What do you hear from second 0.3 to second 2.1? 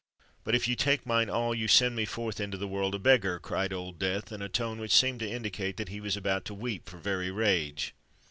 "But, if you take mine all, you send me